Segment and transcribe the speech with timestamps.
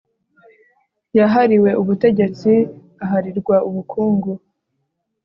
[1.17, 2.51] yahariwe ubutegetsi,
[3.03, 4.31] aharirwa ubukungu